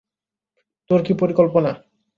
তোর 0.89 0.99
কী 1.05 1.13
পরিকল্পনা? 1.13 1.71